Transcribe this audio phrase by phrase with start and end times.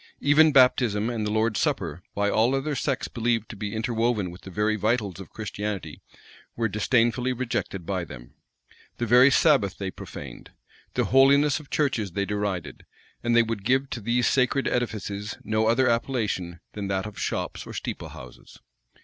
[0.19, 4.41] Even baptism and the Lord's supper, by all other sects believed to be interwoven with
[4.41, 6.01] the very vitals of Christianity,
[6.55, 8.33] were disdainfully rejected by them.
[8.97, 10.53] The very Sabbath they profaned.
[10.95, 12.83] The holiness of churches they derided;
[13.23, 17.67] and they would give to these sacred edifices no other appellation than that of shops
[17.67, 18.57] or steeplehouses.